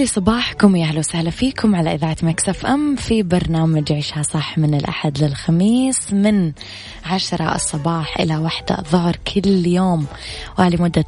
لي 0.00 0.06
صباحكم 0.06 0.76
يا 0.76 0.86
أهلا 0.86 0.98
وسهلا 0.98 1.30
فيكم 1.30 1.74
على 1.74 1.94
إذاعة 1.94 2.16
Mix 2.22 2.66
FM 2.66 2.96
في 2.96 3.22
برنامج 3.22 3.92
عيشها 3.92 4.22
صح 4.22 4.58
من 4.58 4.74
الأحد 4.74 5.18
للخميس 5.18 6.12
من 6.12 6.52
عشرة 7.06 7.54
الصباح 7.54 8.20
إلى 8.20 8.36
واحدة 8.36 8.78
الظهر 8.78 9.16
كل 9.34 9.66
يوم. 9.66 10.06
ولمدة 10.58 11.04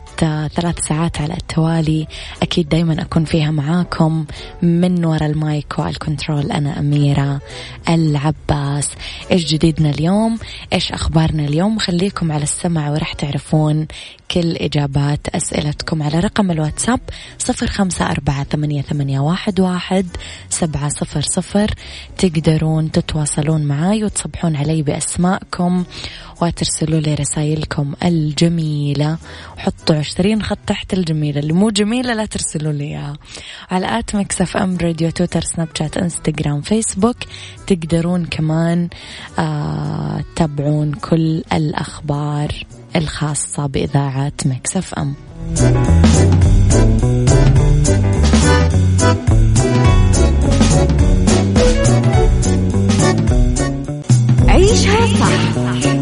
ثلاث 0.55 0.79
ساعات 0.89 1.21
على 1.21 1.35
التوالي. 1.35 2.07
أكيد 2.43 2.69
دايما 2.69 3.03
أكون 3.03 3.25
فيها 3.25 3.51
معاكم 3.51 4.25
من 4.63 5.05
وراء 5.05 5.27
ال 5.27 5.40
mic 5.40 5.79
وال 5.79 5.95
control 5.95 6.53
أنا 6.53 6.79
أميرة 6.79 7.41
العباس. 7.89 8.91
إيش 9.31 9.45
جديدنا 9.53 9.91
اليوم؟ 9.91 10.39
إيش 10.73 10.93
أخبارنا 10.93 11.45
اليوم؟ 11.45 11.79
خليكم 11.79 12.33
على 12.33 12.43
السمع 12.43 12.91
ورح 12.91 13.13
تعرفون 13.13 13.87
كل 14.31 14.57
إجابات 14.57 15.29
أسئلتكم 15.29 16.03
على 16.03 16.21
رقم 16.21 16.51
الواتساب 16.51 17.01
صفر 17.39 17.67
خمسة 17.67 18.11
أربعة 18.11 18.47
ثمانية, 18.83 19.21
واحد, 19.21 19.61
واحد 19.61 20.07
سبعة 20.49 20.89
صفر 20.89 21.21
صفر. 21.21 21.71
تقدرون 22.19 22.91
تتواصلون 22.91 23.65
معاي 23.65 24.05
وتصبحون 24.05 24.57
علي 24.57 24.83
بأسماءكم 24.83 25.85
وترسلوا 26.43 27.01
لي 27.01 27.15
رسائلكم 27.15 27.93
الجميلة. 28.05 29.19
وحطوا 29.57 29.97
عشرين 29.97 30.43
خط 30.43 30.59
تحت 30.67 30.95
الجميلة 30.95 31.41
اللي 31.41 31.53
مو 31.53 31.71
جميلة 31.71 32.15
لا 32.15 32.27
ترسلوا 32.27 32.73
لي 32.73 32.85
إياها. 32.85 33.17
على 33.71 33.99
at 33.99 34.17
Mix 34.17 34.57
FM 34.57 34.77
Radio 34.77 35.11
تويتر 35.11 35.41
سناب 35.41 35.69
شات 35.79 35.97
إنستغرام 35.97 36.61
فيسبوك. 36.61 37.17
تقدرون 37.67 38.25
كمان 38.25 38.89
آه 39.39 40.25
تتابعون 40.35 40.93
كل 40.93 41.43
الأخبار 41.53 42.67
الخاصة 42.97 43.67
بإذاعة 43.67 44.33
Mix 44.45 44.95
FM. 44.95 45.15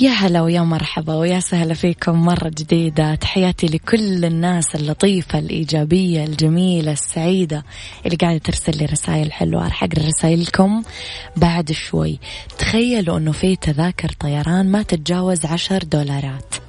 يا 0.00 0.10
هلا 0.10 0.40
ويا 0.42 0.60
مرحبا 0.60 1.14
ويا 1.14 1.40
سهلا 1.40 1.74
فيكم 1.74 2.24
مرة 2.24 2.48
جديدة. 2.48 3.14
تحياتي 3.14 3.66
لكل 3.66 4.24
الناس 4.24 4.74
اللطيفة 4.74 5.38
الإيجابية 5.38 6.24
الجميلة 6.24 6.92
السعيدة 6.92 7.64
اللي 8.06 8.16
قاعدة 8.16 8.38
ترسل 8.38 8.78
لي 8.78 8.84
رسائل 8.84 9.32
حلوة. 9.32 9.64
راح 9.64 9.84
أقرأ 9.84 10.06
رسائلكم 10.06 10.82
بعد 11.36 11.72
شوي. 11.72 12.18
تخيلوا 12.58 13.18
أنه 13.18 13.32
في 13.32 13.56
تذاكر 13.56 14.12
طيران 14.20 14.70
ما 14.70 14.82
تتجاوز 14.82 15.46
عشر 15.46 15.78
دولارات. 15.82 16.67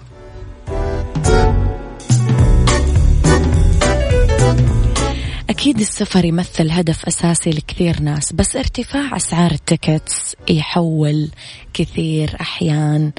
أكيد 5.59 5.79
السفر 5.79 6.25
يمثل 6.25 6.71
هدف 6.71 7.05
أساسي 7.05 7.49
لكثير 7.49 8.01
ناس 8.01 8.33
بس 8.33 8.55
ارتفاع 8.55 9.15
أسعار 9.15 9.51
التيكتس 9.51 10.35
يحول 10.49 11.29
كثير 11.73 12.37
أحيان 12.41 13.11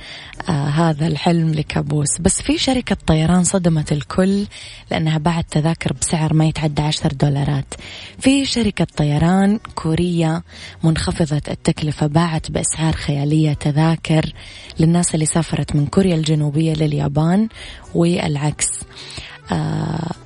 آه 0.49 0.69
هذا 0.69 1.07
الحلم 1.07 1.53
لكابوس. 1.53 2.19
بس 2.21 2.43
في 2.43 2.59
شركة 2.59 2.97
طيران 3.07 3.45
صدمت 3.45 3.93
الكل 3.93 4.47
لأنها 4.91 5.19
باعت 5.19 5.47
تذاكر 5.51 5.93
بسعر 5.93 6.35
ما 6.35 6.45
يتعدى 6.47 6.83
عشر 6.83 7.13
دولارات. 7.13 7.75
في 8.19 8.45
شركة 8.45 8.87
طيران 8.97 9.59
كورية 9.75 10.43
منخفضة 10.85 11.43
التكلفة 11.49 12.07
باعت 12.07 12.51
بأسعار 12.51 12.93
خيالية 12.93 13.53
تذاكر 13.53 14.33
للناس 14.79 15.15
اللي 15.15 15.27
سافرت 15.27 15.77
من 15.77 15.87
كوريا 15.87 16.15
الجنوبية 16.15 16.75
لليابان 16.75 17.49
والعكس. 17.95 18.69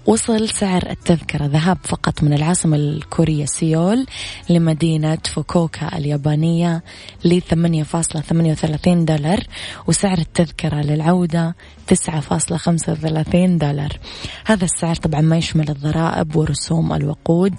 وصل 0.06 0.48
سعر 0.48 0.90
التذكرة. 0.90 1.46
ذهاب 1.46 1.78
فقط 1.82 2.22
من 2.22 2.32
العاصمة 2.32 2.76
الكورية 2.76 3.44
سيول 3.44 4.06
لمدينة 4.50 5.18
فوكوكا 5.24 5.98
اليابانية 5.98 6.82
ل 7.24 7.40
8.38 7.40 9.04
دولار 9.04 9.40
وسعر 9.86 10.18
التذكرة 10.18 10.80
للعودة 10.80 11.54
9.35 11.86 13.58
دولار. 13.58 13.98
هذا 14.46 14.64
السعر 14.64 14.94
طبعا 14.94 15.20
ما 15.20 15.36
يشمل 15.36 15.70
الضرائب 15.70 16.36
ورسوم 16.36 16.92
الوقود 16.92 17.54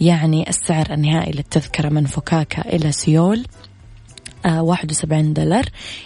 يعني 0.00 0.48
السعر 0.48 0.86
النهائي 0.92 1.32
للتذكرة 1.32 1.88
من 1.88 2.04
فوكاكا 2.04 2.74
إلى 2.74 2.92
سيول. 2.92 3.46
آه، 4.46 4.62
واحد 4.62 4.90
وسبعين 4.90 5.32
دولار. 5.32 5.64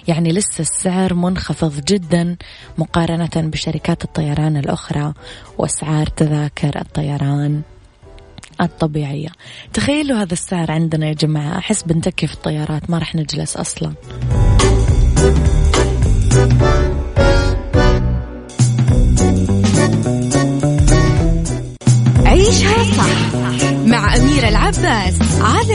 يعني 0.08 0.32
لسه 0.32 0.60
السعر 0.60 1.14
منخفض 1.14 1.84
جدا 1.84 2.36
مقارنة 2.78 3.30
بشركات 3.36 4.04
الطيران 4.04 4.56
الأخرى 4.56 5.12
وأسعار 5.58 6.06
تذاكر 6.06 6.80
الطيران 6.80 7.62
الطبيعية. 8.60 9.28
تخيلوا 9.72 10.18
هذا 10.18 10.32
السعر 10.32 10.70
عندنا 10.70 11.06
يا 11.06 11.12
جماعة. 11.12 11.58
أحس 11.58 11.82
بنتكي 11.82 12.26
في 12.26 12.34
الطيارات 12.34 12.90
ما 12.90 12.98
رح 12.98 13.14
نجلس 13.14 13.56
أصلا. 13.56 13.92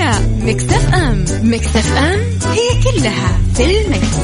على 0.08 0.26
مكتف 0.42 0.94
أم 0.94 1.26
مكتف 1.44 1.98
أم 1.98 2.20
هي 2.52 2.84
كلها 2.84 3.40
في 3.56 3.64
المكس. 3.66 4.18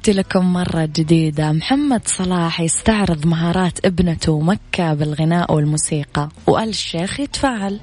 تحياتي 0.00 0.20
لكم 0.20 0.52
مرة 0.52 0.84
جديدة. 0.96 1.52
محمد 1.52 2.02
صلاح 2.04 2.60
يستعرض 2.60 3.26
مهارات 3.26 3.86
ابنته 3.86 4.40
مكة 4.40 4.94
بالغناء 4.94 5.54
والموسيقى 5.54 6.28
وآل 6.46 6.68
الشيخ 6.68 7.20
يتفاعل. 7.20 7.80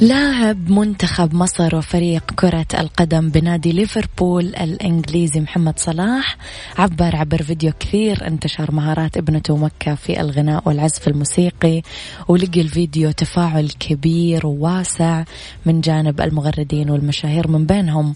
لاعب 0.00 0.70
منتخب 0.70 1.34
مصر 1.34 1.76
وفريق 1.76 2.30
كرة 2.30 2.66
القدم 2.78 3.28
بنادي 3.28 3.72
ليفربول 3.72 4.44
الإنجليزي 4.46 5.40
محمد 5.40 5.78
صلاح 5.78 6.36
عبر 6.78 7.16
عبر 7.16 7.42
فيديو 7.42 7.72
كثير 7.80 8.26
انتشر 8.26 8.72
مهارات 8.72 9.16
ابنته 9.16 9.56
مكة 9.56 9.94
في 9.94 10.20
الغناء 10.20 10.62
والعزف 10.66 11.08
الموسيقي 11.08 11.82
ولقي 12.28 12.60
الفيديو 12.60 13.10
تفاعل 13.10 13.68
كبير 13.68 14.46
وواسع 14.46 15.24
من 15.66 15.80
جانب 15.80 16.20
المغردين 16.20 16.90
والمشاهير 16.90 17.48
من 17.48 17.66
بينهم. 17.66 18.14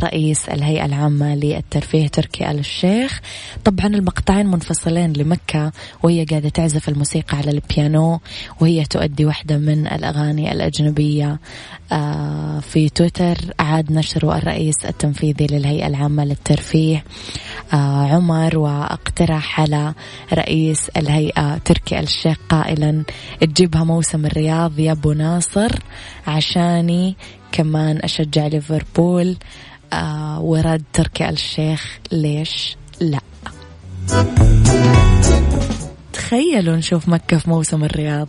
رئيس 0.00 0.48
الهيئة 0.48 0.84
العامة 0.86 1.34
للترفيه 1.34 2.08
تركي 2.08 2.50
آل 2.50 2.58
الشيخ. 2.58 3.20
طبعا 3.64 3.86
المقطعين 3.86 4.46
منفصلين 4.46 5.12
لمكة 5.12 5.72
وهي 6.02 6.24
قاعدة 6.24 6.48
تعزف 6.48 6.88
الموسيقى 6.88 7.36
على 7.38 7.50
البيانو 7.50 8.20
وهي 8.60 8.84
تؤدي 8.84 9.24
واحدة 9.24 9.58
من 9.58 9.86
الأغاني 9.86 10.52
الأجنبية 10.52 11.18
آه، 11.92 12.60
في 12.60 12.88
تويتر 12.88 13.36
أعاد 13.60 13.92
نشر 13.92 14.36
الرئيس 14.36 14.74
التنفيذي 14.84 15.46
للهيئة 15.46 15.86
العامة 15.86 16.24
للترفيه 16.24 17.04
آه، 17.72 18.06
عمر 18.06 18.58
واقترح 18.58 19.60
على 19.60 19.94
رئيس 20.32 20.88
الهيئة 20.96 21.58
تركي 21.58 22.00
الشيخ 22.00 22.36
قائلا 22.48 23.02
تجيبها 23.40 23.84
موسم 23.84 24.26
الرياض 24.26 24.78
يا 24.78 24.92
أبو 24.92 25.12
ناصر 25.12 25.70
عشاني 26.26 27.16
كمان 27.52 28.00
أشجع 28.02 28.46
ليفربول 28.46 29.36
آه، 29.92 30.40
ورد 30.40 30.82
تركي 30.92 31.28
الشيخ 31.28 31.98
ليش 32.12 32.76
لا. 33.00 33.18
تخيلوا 36.12 36.76
نشوف 36.76 37.08
مكة 37.08 37.38
في 37.38 37.50
موسم 37.50 37.84
الرياض. 37.84 38.28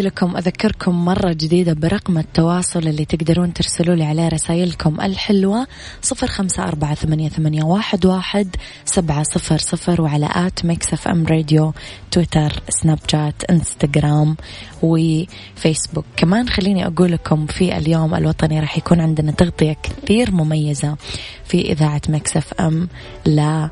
تحياتي 0.00 0.16
لكم 0.16 0.36
أذكركم 0.36 1.04
مرة 1.04 1.32
جديدة 1.32 1.72
برقم 1.72 2.18
التواصل 2.18 2.88
اللي 2.88 3.04
تقدرون 3.04 3.52
ترسلوا 3.52 3.94
لي 3.94 4.04
عليه 4.04 4.28
رسائلكم 4.28 5.00
الحلوة. 5.00 5.66
صفر 6.02 6.26
خمسة 6.26 6.62
أربعة 6.62 6.94
ثمانية, 6.94 7.64
واحد, 7.64 8.56
سبعة 8.84 9.22
صفر 9.22 9.58
صفر 9.58 10.02
وعلى 10.02 10.28
at 10.32 10.64
Mix 10.64 10.92
FM 10.92 11.26
Radio 11.26 11.72
تويتر 12.10 12.62
سناب 12.68 12.98
شات 13.06 13.44
إنستغرام 13.50 14.36
وفيسبوك. 14.82 16.04
كمان 16.16 16.48
خليني 16.48 16.86
أقول 16.86 17.12
لكم 17.12 17.46
في 17.46 17.76
اليوم 17.76 18.14
الوطني 18.14 18.60
راح 18.60 18.78
يكون 18.78 19.00
عندنا 19.00 19.32
تغطية 19.32 19.76
كثير 19.82 20.30
مميزة 20.30 20.96
في 21.44 21.72
إذاعة 21.72 22.02
Mix 22.08 22.36
FM. 22.36 22.88
لا 23.26 23.70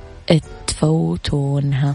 تفوتونها. 0.66 1.94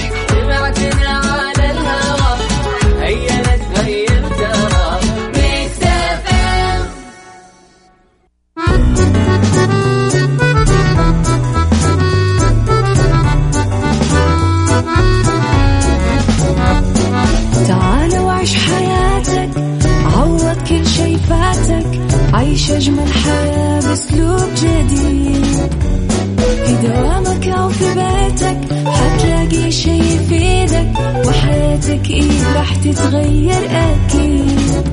تتغير 33.21 33.69
أكيد. 33.71 34.87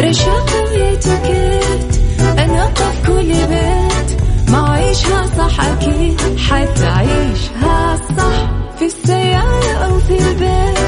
رشاق 0.00 0.50
ويتوكيت 0.72 1.90
أنا 2.38 2.66
في 2.66 3.06
كل 3.06 3.32
بيت. 3.50 4.20
ما 4.50 4.70
عيشها 4.70 5.26
صح 5.38 5.60
أكيد. 5.60 6.20
حتعيشها 6.38 7.96
صح. 8.18 8.50
في 8.78 8.84
السيارة 8.86 9.72
أو 9.84 9.98
في 9.98 10.18
البيت. 10.18 10.78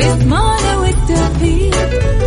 اسمعنا 0.00 0.76
والتوفيق. 0.78 1.76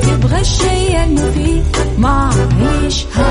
تبغى 0.02 0.42
الشيء 0.42 1.04
المفيد. 1.04 1.64
ما 1.98 2.30
عيشها 2.62 3.31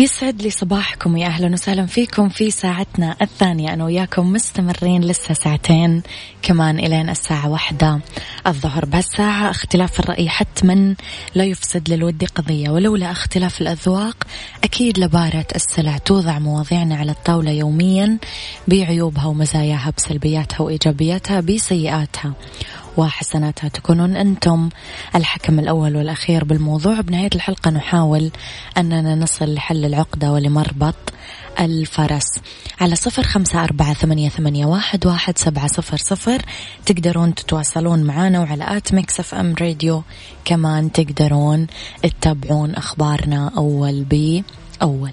يسعد 0.00 0.42
لي 0.42 0.50
صباحكم 0.50 1.16
يا 1.16 1.26
أهلا 1.26 1.52
وسهلا 1.52 1.86
فيكم 1.86 2.28
في 2.28 2.50
ساعتنا 2.50 3.16
الثانية. 3.22 3.72
أنا 3.74 3.84
وياكم 3.84 4.32
مستمرين 4.32 5.04
لسه 5.04 5.34
ساعتين 5.34 6.02
كمان 6.42 6.78
إلين 6.78 7.10
الساعة 7.10 7.48
واحدة 7.48 8.00
الظهر. 8.46 8.84
بهالساعة 8.84 9.50
اختلاف 9.50 10.00
الرأي 10.00 10.28
حتما 10.28 10.94
لا 11.34 11.44
يفسد 11.44 11.88
للود 11.90 12.24
قضية 12.24 12.70
ولولا 12.70 13.10
اختلاف 13.10 13.60
الأذواق 13.60 14.26
أكيد 14.64 14.98
لبارة 14.98 15.46
السلع 15.56 15.98
توضع 15.98 16.38
مواضيعنا 16.38 16.96
على 16.96 17.12
الطاولة 17.12 17.50
يوميا 17.50 18.18
بعيوبها 18.68 19.26
ومزاياها 19.26 19.92
بسلبياتها 19.96 20.60
وإيجابياتها 20.60 21.40
بسيئاتها. 21.40 22.32
وحسناتها 22.96 23.68
تكونون 23.68 24.16
أنتم 24.16 24.68
الحكم 25.14 25.58
الأول 25.58 25.96
والأخير 25.96 26.44
بالموضوع. 26.44 27.00
بنهاية 27.00 27.30
الحلقة 27.34 27.70
نحاول 27.70 28.30
أننا 28.78 29.14
نصل 29.14 29.54
لحل 29.54 29.84
العقدة 29.84 30.32
ولمربط 30.32 30.94
الفرس. 31.60 32.40
على 32.80 32.96
صفر 32.96 33.22
خمسة 33.22 33.64
أربعة 33.64 33.94
ثمانية, 33.94 34.28
ثمانية 34.28 34.66
واحد, 34.66 35.06
واحد 35.06 35.38
سبعة 35.38 35.66
صفر 35.66 35.96
صفر. 35.96 36.42
تقدرون 36.86 37.34
تتواصلون 37.34 38.02
معنا 38.02 38.40
وعلى 38.40 38.76
at 38.76 38.94
Mix 38.94 39.20
FM 39.20 39.54
Radio. 39.60 40.02
كمان 40.44 40.92
تقدرون 40.92 41.66
تتابعون 42.02 42.74
أخبارنا 42.74 43.50
أول 43.56 44.04
بأول 44.04 45.12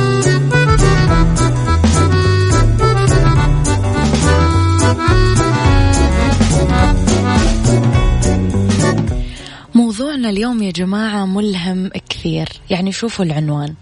اليوم 10.29 10.63
يا 10.63 10.71
جماعة 10.71 11.25
ملهم 11.25 11.89
كثير. 12.09 12.49
يعني 12.69 12.91
شوفوا 12.91 13.25
العنوان. 13.25 13.73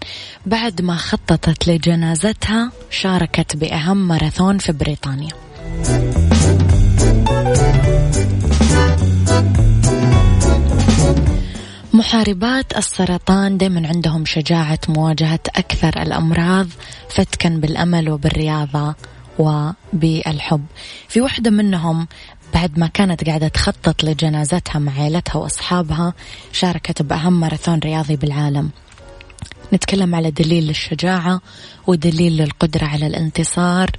بعد 0.46 0.82
ما 0.82 0.96
خططت 0.96 1.68
لجنازتها 1.68 2.72
شاركت 2.90 3.56
بأهم 3.56 4.08
ماراثون 4.08 4.58
في 4.58 4.72
بريطانيا. 4.72 5.30
محاربات 11.92 12.76
السرطان 12.76 13.58
دائما 13.58 13.88
عندهم 13.88 14.24
شجاعة 14.24 14.78
مواجهة 14.88 15.40
أكثر 15.56 16.02
الأمراض 16.02 16.66
فتكا 17.08 17.48
بالأمل 17.48 18.10
وبالرياضة 18.10 18.94
وبالحب. 19.38 20.64
في 21.08 21.20
وحدة 21.20 21.50
منهم 21.50 22.08
بعد 22.54 22.78
ما 22.78 22.86
كانت 22.86 23.24
قاعدة 23.24 23.48
تخطط 23.48 24.04
لجنازتها 24.04 24.78
مع 24.78 24.92
عائلتها 25.00 25.36
وأصحابها 25.36 26.14
شاركت 26.52 27.02
بأهم 27.02 27.40
ماراثون 27.40 27.78
رياضي 27.78 28.16
بالعالم. 28.16 28.70
نتكلم 29.72 30.14
على 30.14 30.30
دليل 30.30 30.66
للشجاعة 30.66 31.40
ودليل 31.86 32.36
للقدرة 32.36 32.84
على 32.86 33.06
الانتصار 33.06 33.90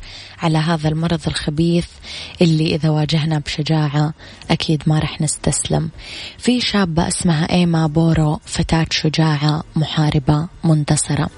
على 0.41 0.57
هذا 0.57 0.89
المرض 0.89 1.21
الخبيث 1.27 1.87
اللي 2.41 2.75
إذا 2.75 2.89
واجهنا 2.89 3.39
بشجاعة 3.39 4.13
أكيد 4.51 4.83
ما 4.87 4.99
رح 4.99 5.21
نستسلم. 5.21 5.89
في 6.37 6.61
شابة 6.61 7.07
اسمها 7.07 7.51
إيما 7.51 7.87
بورو 7.87 8.39
فتاة 8.45 8.85
شجاعة 8.91 9.63
محاربة 9.75 10.47
منتصرة. 10.63 11.29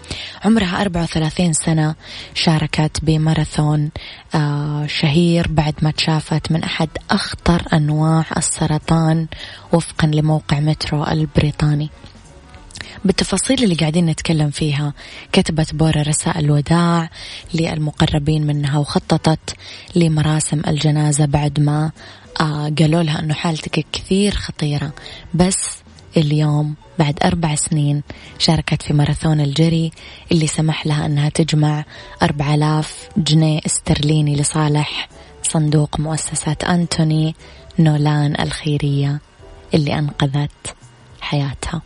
عمرها 0.46 0.82
34 0.82 1.54
سنة 1.54 1.96
شاركت 2.34 3.00
بماراثون 3.04 3.90
آه، 4.36 4.88
شهير 4.88 5.48
بعد 5.50 5.74
ما 5.82 5.92
تشافت 5.92 6.52
من 6.52 6.64
أحد 6.64 6.90
أخطر 7.12 7.64
أنواع 7.74 8.26
السرطان 8.38 9.28
وفقا 9.74 10.08
لموقع 10.08 10.60
مترو 10.60 11.04
البريطاني. 11.04 11.90
بالتفاصيل 13.06 13.64
اللي 13.64 13.76
قاعدين 13.76 14.06
نتكلم 14.06 14.50
فيها. 14.50 14.94
كتبت 15.32 15.76
بورا 15.76 16.02
رسائل 16.02 16.52
وداع 16.52 17.10
للمقربين 17.54 18.48
منها 18.48 18.80
وخططت 18.80 19.56
لمراسم 19.96 20.62
الجنازة 20.68 21.26
بعد 21.26 21.60
ما 21.60 21.92
آه 22.42 22.72
قالوا 22.80 23.04
لها 23.04 23.20
أنه 23.20 23.34
حالتك 23.34 23.86
كثير 23.92 24.32
خطيرة. 24.36 24.92
بس 25.34 25.58
اليوم 26.18 26.76
بعد 27.00 27.20
أربع 27.26 27.56
سنين 27.56 28.04
شاركت 28.40 28.82
في 28.82 28.94
ماراثون 28.94 29.42
الجري 29.42 29.92
اللي 30.32 30.48
سمح 30.48 30.88
لها 30.88 31.06
أنها 31.06 31.30
تجمع 31.30 31.86
أربع 32.22 32.54
آلاف 32.54 33.10
جنيه 33.18 33.60
استرليني 33.66 34.36
لصالح 34.36 35.10
صندوق 35.44 36.00
مؤسسة 36.00 36.56
أنتوني 36.70 37.36
نولان 37.80 38.36
الخيرية 38.42 39.20
اللي 39.74 40.00
أنقذت 40.00 40.76
حياتها. 41.22 41.82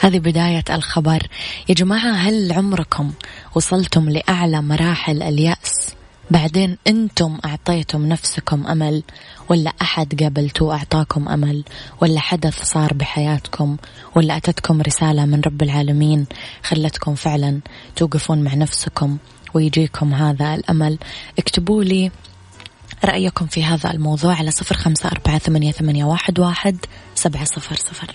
هذه 0.00 0.18
بداية 0.18 0.64
الخبر. 0.70 1.26
يا 1.68 1.74
جماعة 1.74 2.12
هل 2.12 2.52
عمركم 2.52 3.12
وصلتم 3.54 4.08
لأعلى 4.08 4.62
مراحل 4.62 5.22
اليأس؟ 5.22 5.96
بعدين 6.30 6.78
أنتم 6.86 7.38
أعطيتم 7.44 8.06
نفسكم 8.06 8.66
أمل 8.66 9.02
ولا 9.48 9.72
أحد 9.82 10.22
قابلتوه 10.22 10.74
أعطاكم 10.74 11.28
أمل 11.28 11.64
ولا 12.00 12.20
حدث 12.20 12.62
صار 12.62 12.94
بحياتكم 12.94 13.76
ولا 14.14 14.36
أتتكم 14.36 14.82
رسالة 14.82 15.24
من 15.24 15.40
رب 15.40 15.62
العالمين 15.62 16.26
خلتكم 16.62 17.14
فعلا 17.14 17.60
توقفون 17.96 18.44
مع 18.44 18.54
نفسكم 18.54 19.18
ويجيكم 19.54 20.14
هذا 20.14 20.54
الأمل؟ 20.54 20.98
اكتبوا 21.38 21.84
لي 21.84 22.10
رأيكم 23.04 23.46
في 23.46 23.64
هذا 23.64 23.90
الموضوع 23.90 24.34
على 24.34 24.50
صفر 24.50 24.76
خمسة 24.76 25.08
أربعة 25.08 25.38
ثمانية, 25.38 26.04
واحد 26.04 26.76
سبعة 27.14 27.44
صفر 27.44 27.76
صفر. 27.76 28.14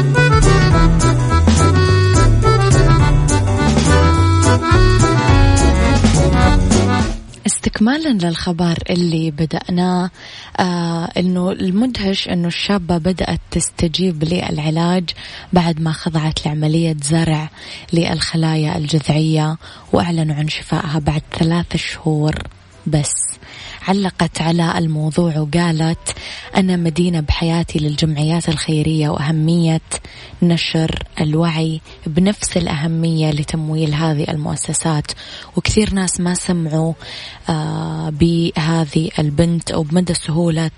استكمالا 7.81 8.27
للخبر 8.27 8.77
اللي 8.89 9.31
بدأناه 9.31 10.09
آه 10.59 11.05
إنه 11.17 11.51
المدهش 11.51 12.27
إنه 12.29 12.47
الشابة 12.47 12.97
بدأت 12.97 13.39
تستجيب 13.51 14.23
للعلاج 14.23 15.09
بعد 15.53 15.81
ما 15.81 15.91
خضعت 15.91 16.45
لعملية 16.45 16.97
زرع 17.03 17.49
للخلايا 17.93 18.77
الجذعية 18.77 19.57
وأعلنوا 19.93 20.35
عن 20.35 20.47
شفائها 20.47 20.99
بعد 20.99 21.21
ثلاث 21.39 21.75
شهور 21.75 22.35
بس. 22.87 23.30
علقت 23.87 24.41
على 24.41 24.77
الموضوع 24.77 25.37
وقالت 25.37 26.15
أنا 26.55 26.75
مدينة 26.75 27.19
بحياتي 27.19 27.79
للجمعيات 27.79 28.49
الخيرية 28.49 29.09
وأهمية 29.09 29.81
نشر 30.41 31.03
الوعي 31.21 31.81
بنفس 32.07 32.57
الأهمية 32.57 33.31
لتمويل 33.31 33.93
هذه 33.93 34.31
المؤسسات. 34.31 35.11
وكثير 35.57 35.93
ناس 35.93 36.21
ما 36.21 36.33
سمعوا 36.33 36.93
آه 37.49 38.09
بهذه 38.09 39.09
البنت 39.19 39.71
أو 39.71 39.83
بمدى 39.83 40.13
سهولة 40.13 40.71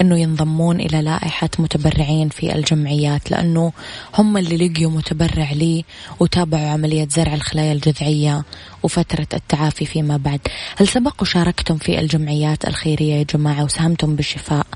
أنه 0.00 0.18
ينضمون 0.18 0.80
إلى 0.80 1.02
لائحة 1.02 1.50
متبرعين 1.58 2.28
في 2.28 2.54
الجمعيات 2.54 3.30
لأنه 3.30 3.72
هم 4.18 4.36
اللي 4.36 4.68
لقيوا 4.68 4.90
متبرع 4.90 5.52
لي 5.52 5.84
وتابعوا 6.20 6.68
عملية 6.68 7.08
زرع 7.10 7.34
الخلايا 7.34 7.72
الجذعية. 7.72 8.44
وفترة 8.82 9.26
التعافي 9.34 9.84
فيما 9.84 10.16
بعد. 10.16 10.40
هل 10.76 10.88
سبق 10.88 11.22
وشاركتم 11.22 11.76
في 11.76 12.00
الجمعيات 12.00 12.68
الخيرية 12.68 13.14
يا 13.14 13.22
جماعة 13.22 13.64
وساهمتم 13.64 14.16
بالشفاء؟ 14.16 14.66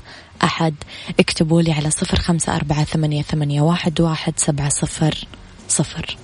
أحد. 0.43 0.75
اكتبوا 1.19 1.61
لي 1.61 1.71
على 1.71 1.89
صفر 1.91 2.17
خمسة 2.17 2.55
أربعة 2.55 2.83
ثمانية, 2.83 3.21
ثمانية 3.21 3.61
واحد, 3.61 4.01
واحد 4.01 4.33
سبعة 4.37 4.69
صفر 4.69 5.15
صفر. 5.67 6.17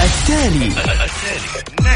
التالي. 0.00 0.66
التالي. 0.66 1.95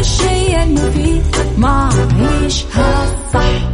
الشيء 0.00 0.62
المفيد 0.62 1.22
ما 1.58 1.90
عيشها 2.18 3.06
صح 3.34 3.70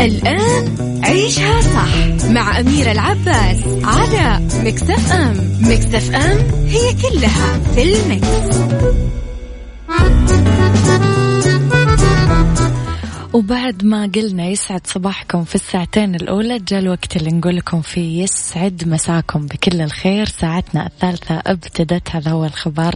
الآن 0.00 1.00
عيشها 1.04 1.60
صح 1.60 2.26
مع 2.28 2.60
أميرة 2.60 2.92
العباس 2.92 3.56
على 3.84 4.40
مكتف 4.64 5.12
أم 5.12 5.58
مكتف 5.60 6.14
أم 6.14 6.38
هي 6.66 6.92
كلها 6.92 7.60
في 7.74 7.82
المكس. 7.82 8.58
وبعد 13.34 13.84
ما 13.84 14.10
قلنا 14.14 14.46
يسعد 14.46 14.86
صباحكم 14.86 15.44
في 15.44 15.54
الساعتين 15.54 16.14
الأولى 16.14 16.58
جاء 16.58 16.80
الوقت 16.80 17.16
اللي 17.16 17.30
نقول 17.30 17.56
لكم 17.56 17.80
فيه 17.82 18.22
يسعد 18.22 18.88
مساكم 18.88 19.46
بكل 19.46 19.80
الخير. 19.80 20.26
ساعتنا 20.26 20.86
الثالثة 20.86 21.42
ابتدت 21.46 22.10
هذا 22.10 22.30
هو 22.30 22.44
الخبر 22.44 22.94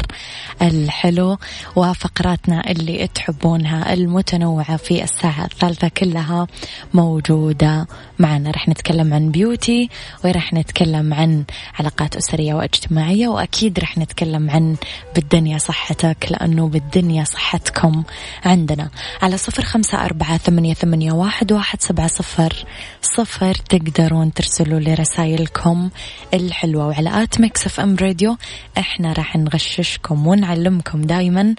الحلو 0.62 1.38
وفقراتنا 1.76 2.71
اللي 2.71 3.09
تحبونها 3.14 3.92
المتنوعة 3.92 4.76
في 4.76 5.04
الساعة 5.04 5.45
الثالثة 5.45 5.88
كلها 5.88 6.47
موجودة 6.95 7.87
معنا. 8.18 8.50
رح 8.50 8.68
نتكلم 8.68 9.14
عن 9.14 9.30
بيوتي 9.30 9.88
ورح 10.25 10.52
نتكلم 10.52 11.14
عن 11.14 11.45
علاقات 11.78 12.16
أسرية 12.16 12.54
واجتماعية 12.54 13.28
وأكيد 13.28 13.78
رح 13.78 13.99
نتكلم 13.99 14.50
عن 14.50 14.76
بالدنيا 15.14 15.59
صحتك 15.59 16.26
لأنه 16.30 16.68
بالدنيا 16.68 17.25
صحتكم 17.25 18.02
عندنا. 18.45 18.90
على 19.23 19.37
صفر 19.37 19.62
خمسة 19.62 20.04
أربعة 20.04 20.27
ثمانية, 20.37 20.75
ثمانية 20.75 21.12
واحد, 21.12 21.52
واحد 21.52 21.82
سبعة 21.82 22.06
صفر 22.06 22.64
صفر 23.02 23.54
تقدرون 23.54 24.32
ترسلوا 24.32 24.80
لي 24.80 24.94
رسائلكم 24.94 25.90
الحلوة. 26.35 26.87
وعلى 26.87 27.23
at 27.23 27.40
Mix 27.40 27.67
FM 27.67 27.97
Radio 27.97 28.37
إحنا 28.78 29.12
راح 29.12 29.37
نغششكم 29.37 30.26
ونعلمكم 30.26 31.02
دايما 31.02 31.54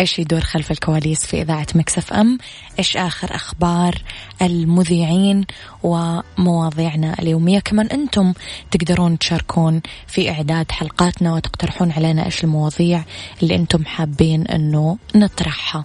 إيش 0.00 0.18
يدور 0.18 0.40
خلف 0.40 0.70
الكواليس 0.70 1.26
في 1.26 1.42
إذاعة 1.42 1.66
Mix 1.74 1.98
FM 1.98 2.38
إيش 2.78 2.96
آخر 2.96 3.34
أخبار 3.34 4.02
المذيعين 4.42 5.46
ومواضيعنا 5.82 7.18
اليومية. 7.18 7.58
كمان 7.58 7.86
أنتم 7.86 8.32
تقدرون 8.70 9.18
تشاركون 9.18 9.80
في 10.06 10.30
إعداد 10.30 10.72
حلقاتنا 10.72 11.34
وتقترحون 11.34 11.92
علينا 11.92 12.24
إيش 12.24 12.44
المواضيع 12.44 13.04
اللي 13.42 13.54
أنتم 13.54 13.84
حابين 13.84 14.46
أنه 14.46 14.98
نطرحها. 15.14 15.84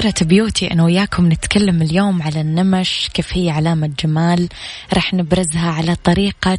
فقرة 0.00 0.26
beauty 0.26 0.70
أنا 0.70 0.84
وياكم 0.84 1.32
نتكلم 1.32 1.82
اليوم 1.82 2.22
على 2.22 2.40
النمش 2.40 3.10
كيف 3.14 3.36
هي 3.36 3.50
علامة 3.50 3.90
جمال؟ 4.04 4.48
رح 4.94 5.14
نبرزها 5.14 5.70
على 5.70 5.94
طريقة 5.94 6.58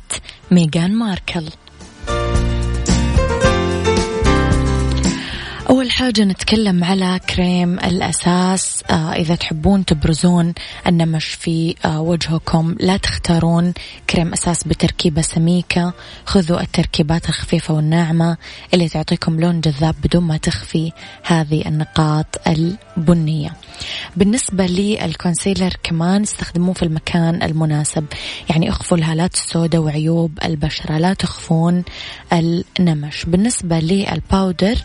ميغان 0.52 0.96
ماركل. 0.96 1.46
حاجة 6.02 6.24
نتكلم 6.24 6.84
على 6.84 7.20
كريم 7.30 7.80
الأساس. 7.80 8.84
آه 8.90 9.14
إذا 9.14 9.36
تحبون 9.36 9.86
تبرزون 9.86 10.54
النمش 10.88 11.26
في 11.26 11.76
آه 11.86 12.02
وجهكم 12.02 12.76
لا 12.80 12.98
تختارون 12.98 13.74
كريم 14.10 14.34
أساس 14.34 14.64
بتركيبة 14.64 15.22
سميكة. 15.22 15.94
خذوا 16.26 16.62
التركيبات 16.62 17.30
الخفيفة 17.30 17.74
والناعمة 17.74 18.38
اللي 18.74 18.90
تعطيكم 18.90 19.40
لون 19.40 19.62
جذاب 19.62 19.96
بدون 20.04 20.24
ما 20.24 20.38
تخفي 20.38 20.92
هذه 21.24 21.68
النقاط 21.68 22.48
البنية. 22.48 23.54
بالنسبة 24.18 24.66
للكونسيلر 24.66 25.74
كمان 25.84 26.22
استخدموه 26.22 26.74
في 26.74 26.84
المكان 26.84 27.44
المناسب. 27.44 28.06
يعني 28.50 28.70
اخفوا 28.70 28.98
الهالات 28.98 29.34
السوداء 29.34 29.82
وعيوب 29.82 30.40
البشرة 30.46 30.98
لا 30.98 31.14
تخفون 31.14 31.84
النمش. 32.34 33.26
بالنسبة 33.26 33.80
لل 33.80 34.04
powder 34.04 34.78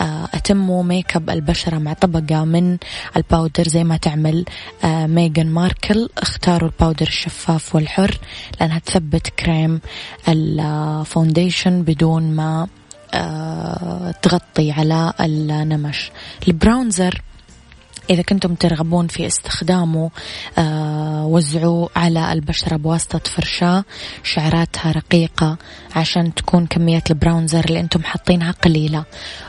آه 0.00 0.28
أتموا 0.56 0.82
ميك 0.82 1.16
اب 1.16 1.30
البشرة 1.30 1.78
مع 1.78 1.92
طبقة 1.92 2.44
من 2.44 2.78
ال 3.16 3.23
powder 3.23 3.68
زي 3.68 3.84
ما 3.84 3.96
تعمل 3.96 4.44
آه 4.84 5.06
ميغان 5.06 5.46
ماركل. 5.46 6.08
اختاروا 6.18 6.68
ال 6.68 6.73
powder 6.73 7.06
الشفاف 7.06 7.74
والحر 7.74 8.18
لأنها 8.60 8.78
تثبت 8.78 9.28
كريم 9.28 9.80
ال 10.28 10.42
foundation 10.42 11.82
بدون 11.82 12.22
ما 12.22 12.66
آه 13.14 14.14
تغطي 14.22 14.72
على 14.72 15.12
النمش. 15.20 16.10
ال 16.48 16.57
bronzer 16.57 17.22
إذا 18.10 18.22
كنتم 18.22 18.54
ترغبون 18.54 19.06
في 19.06 19.26
استخدامه 19.26 20.10
آه 20.58 21.26
وزعوه 21.26 21.90
على 21.96 22.32
البشرة 22.32 22.76
بواسطة 22.76 23.18
فرشاة 23.18 23.84
شعراتها 24.22 24.92
رقيقة 24.92 25.56
عشان 25.96 26.34
تكون 26.34 26.66
كمية 26.66 27.02
ال 27.10 27.17
bronzer 27.17 27.64
اللي 27.64 27.80
أنتم 27.80 28.02
حاطينها 28.02 28.50
قليلة. 28.50 29.04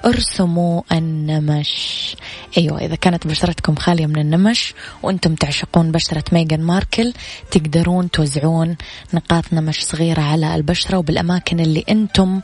ارسموا 0.06 0.82
النمش. 0.92 2.16
أيوة 2.58 2.82
إذا 2.86 2.96
كانت 2.96 3.28
بشرتكم 3.28 3.76
خالية 3.76 4.06
من 4.06 4.18
النمش 4.20 4.74
وأنتم 5.04 5.36
تعشقون 5.36 5.92
بشرة 5.92 6.24
ميغان 6.32 6.62
ماركل 6.62 7.14
تقدرون 7.52 8.12
توزعون 8.12 8.76
نقاط 9.14 9.54
نمش 9.54 9.86
صغيرة 9.86 10.22
على 10.22 10.56
البشرة 10.56 10.98
وبالأماكن 10.98 11.60
اللي 11.60 11.84
أنتم 11.90 12.42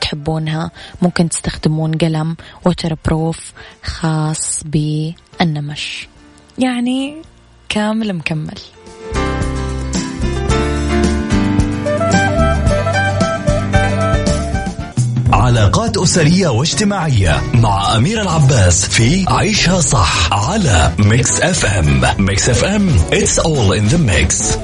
تحبونها. 0.00 0.70
ممكن 1.02 1.28
تستخدمون 1.28 1.92
قلم 1.92 2.36
waterproof 2.66 3.52
خاص 3.82 4.64
بالنمش 5.40 6.08
يعني 6.58 7.22
كامل 7.68 8.12
مكمل. 8.12 8.58
علاقات 15.32 15.96
أسرية 15.96 16.48
واجتماعية 16.48 17.42
مع 17.54 17.96
أميرة 17.96 18.22
العباس 18.22 18.88
في 18.88 19.24
عيشها 19.28 19.80
صح 19.80 20.32
على 20.32 20.92
Mix 20.98 21.40
FM 21.40 22.02
Mix 22.18 22.48
FM 22.48 22.88
it's 23.10 23.38
all 23.38 23.72
in 23.72 23.94
the 23.94 23.98
mix. 23.98 24.58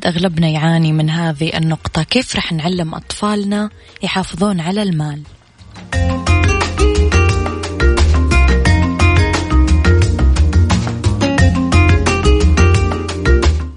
أعتقد 0.00 0.16
أغلبنا 0.16 0.48
يعاني 0.48 0.92
من 0.92 1.10
هذه 1.10 1.56
النقطة. 1.56 2.02
كيف 2.02 2.36
رح 2.36 2.52
نعلم 2.52 2.94
أطفالنا 2.94 3.70
يحافظون 4.02 4.60
على 4.60 4.82
المال؟ 4.82 5.22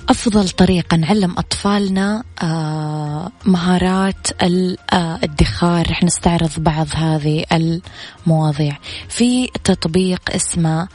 أفضل 0.09 0.49
طريقة 0.49 0.97
نعلم 0.97 1.31
أطفالنا 1.38 2.23
آه، 2.43 3.31
مهارات 3.45 4.27
الادخار 4.43 5.89
رح 5.91 6.03
نستعرض 6.03 6.51
بعض 6.57 6.88
هذه 6.95 7.45
المواضيع. 7.51 8.77
في 9.09 9.47
تطبيق 9.63 10.21
اسمه 10.29 10.88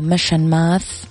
مشن 0.00 0.50
ماث 0.50 1.04
آه 1.04 1.07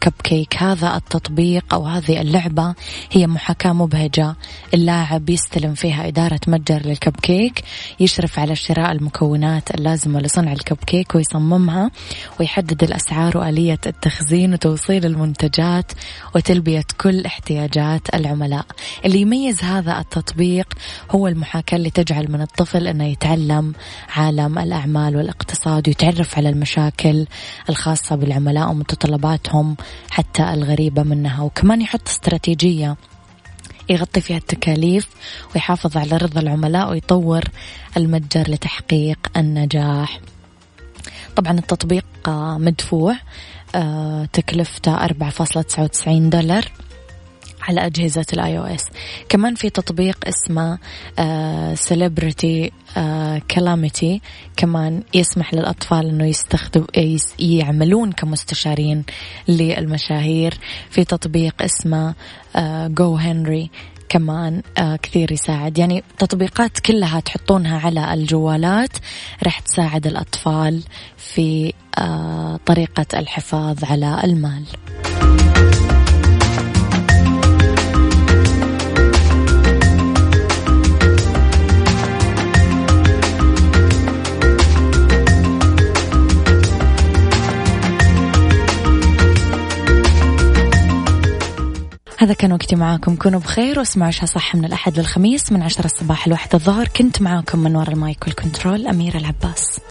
كب 0.00 0.12
كيك 0.24 0.56
هذا 0.56 0.96
التطبيق 0.96 1.74
أو 1.74 1.86
هذه 1.86 2.20
اللعبة 2.20 2.74
هي 3.10 3.26
محاكاة 3.26 3.72
مبهجة. 3.72 4.36
اللاعب 4.74 5.30
يستلم 5.30 5.74
فيها 5.74 6.08
إدارة 6.08 6.40
متجر 6.46 6.82
للكب 6.86 7.16
كيك 7.22 7.64
يشرف 8.00 8.38
على 8.38 8.56
شراء 8.56 8.92
المكونات 8.92 9.70
اللازمة 9.70 10.20
لصنع 10.20 10.52
الكب 10.52 10.76
كيك 10.76 11.14
ويصممها 11.14 11.90
ويحدد 12.40 12.82
الأسعار 12.84 13.38
وآلية 13.38 13.78
التخزين 13.86 14.52
وتوصيل 14.52 15.06
المنتجات 15.06 15.92
وتلبية 16.34 16.84
كل 17.00 17.26
احتياجات 17.26 18.14
العملاء. 18.14 18.66
اللي 19.04 19.20
يميز 19.20 19.64
هذا 19.64 19.98
التطبيق 19.98 20.74
هو 21.10 21.28
المحاكاة 21.28 21.76
اللي 21.76 21.90
تجعل 21.90 22.32
من 22.32 22.40
الطفل 22.40 22.86
أنه 22.86 23.04
يتعلم 23.04 23.72
عالم 24.16 24.58
الأعمال 24.58 25.16
والإقتصاد 25.16 25.88
ويتعرف 25.88 26.38
على 26.38 26.48
المشاكل 26.48 27.26
الخاصة 27.68 28.16
بالعملاء 28.16 28.70
ومتطلباتهم 28.70 29.47
حتى 30.10 30.52
الغريبة 30.54 31.02
منها. 31.02 31.42
وكمان 31.42 31.80
يحط 31.82 32.08
استراتيجية 32.08 32.96
يغطي 33.90 34.20
فيها 34.20 34.36
التكاليف 34.36 35.08
ويحافظ 35.54 35.96
على 35.96 36.16
رضا 36.16 36.40
العملاء 36.40 36.90
ويطور 36.90 37.44
المتجر 37.96 38.50
لتحقيق 38.50 39.18
النجاح. 39.36 40.20
طبعا 41.36 41.58
التطبيق 41.58 42.04
مدفوع 42.58 43.16
آه، 43.74 44.24
تكلفته 44.32 45.06
4.99 45.06 46.30
دولار. 46.30 46.72
على 47.68 47.86
أجهزة 47.86 48.26
الآي 48.32 48.58
أو 48.58 48.64
إس 48.64 48.84
كمان 49.28 49.54
في 49.54 49.70
تطبيق 49.70 50.18
اسمه 50.28 50.78
Celebrity 51.74 52.72
Calamity 53.50 54.20
كمان 54.56 55.02
يسمح 55.14 55.54
للأطفال 55.54 56.08
أنه 56.08 56.26
يستخدم 56.26 56.86
يعملون 57.38 58.12
كمستشارين 58.12 59.04
للمشاهير. 59.48 60.54
في 60.90 61.04
تطبيق 61.04 61.62
اسمه 61.62 62.14
Go 62.86 63.18
uh, 63.18 63.20
Henry 63.20 63.70
كمان 64.08 64.62
آه 64.78 64.96
كثير 64.96 65.32
يساعد. 65.32 65.78
يعني 65.78 66.04
تطبيقات 66.18 66.78
كلها 66.78 67.20
تحطونها 67.20 67.78
على 67.80 68.14
الجوالات. 68.14 68.92
راح 69.42 69.60
تساعد 69.60 70.06
الأطفال 70.06 70.82
في 71.16 71.72
آه 71.98 72.60
طريقة 72.66 73.06
الحفاظ 73.18 73.84
على 73.84 74.20
المال. 74.24 74.64
هذا 92.20 92.32
كان 92.32 92.52
وقتي 92.52 92.76
معاكم. 92.76 93.16
كونوا 93.16 93.40
بخير 93.40 93.78
واسمعوا 93.78 94.08
عشاء 94.08 94.24
صح 94.24 94.54
من 94.54 94.64
الأحد 94.64 94.98
للخميس 94.98 95.52
من 95.52 95.62
عشرة 95.62 95.84
الصباح 95.84 96.28
لواحد 96.28 96.54
الظهر. 96.54 96.88
كنت 96.88 97.22
معاكم 97.22 97.58
من 97.58 97.76
وراء 97.76 97.92
المايك 97.92 98.26
والكنترول 98.26 98.86
أميرة 98.86 99.16
العباس. 99.16 99.80